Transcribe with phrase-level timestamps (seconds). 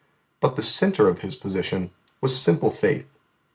[0.39, 1.91] But the centre of His position
[2.21, 3.05] was simple faith.